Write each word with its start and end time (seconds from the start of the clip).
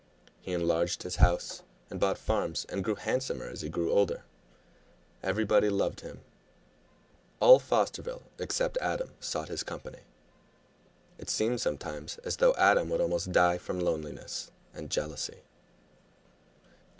He 0.41 0.51
enlarged 0.53 1.03
his 1.03 1.17
house 1.17 1.61
and 1.91 1.99
bought 1.99 2.17
farms 2.17 2.65
and 2.69 2.83
grew 2.83 2.95
handsomer 2.95 3.45
as 3.45 3.61
he 3.61 3.69
grew 3.69 3.91
older. 3.91 4.23
Everybody 5.21 5.69
loved 5.69 5.99
him; 5.99 6.21
all 7.39 7.59
Fosterville, 7.59 8.23
except 8.39 8.79
Adam, 8.81 9.11
sought 9.19 9.47
his 9.49 9.61
company. 9.61 9.99
It 11.19 11.29
seemed 11.29 11.61
sometimes 11.61 12.17
as 12.23 12.37
though 12.37 12.55
Adam 12.55 12.89
would 12.89 12.99
almost 12.99 13.31
die 13.31 13.59
from 13.59 13.79
loneliness 13.79 14.49
and 14.73 14.89
jealousy. 14.89 15.43